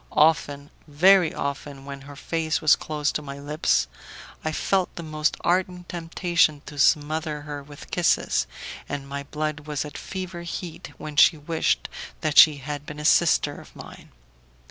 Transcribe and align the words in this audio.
Often, 0.17 0.71
very 0.87 1.31
often, 1.31 1.85
when 1.85 2.01
her 2.01 2.15
face 2.15 2.59
was 2.59 2.75
close 2.75 3.11
to 3.11 3.21
my 3.21 3.37
lips, 3.37 3.87
I 4.43 4.51
felt 4.51 4.95
the 4.95 5.03
most 5.03 5.37
ardent 5.41 5.89
temptation 5.89 6.63
to 6.65 6.79
smother 6.79 7.41
her 7.41 7.61
with 7.61 7.91
kisses, 7.91 8.47
and 8.89 9.07
my 9.07 9.21
blood 9.21 9.67
was 9.67 9.85
at 9.85 9.99
fever 9.99 10.41
heat 10.41 10.91
when 10.97 11.17
she 11.17 11.37
wished 11.37 11.87
that 12.21 12.39
she 12.39 12.57
had 12.57 12.83
been 12.83 12.99
a 12.99 13.05
sister 13.05 13.61
of 13.61 13.75
mine. 13.75 14.09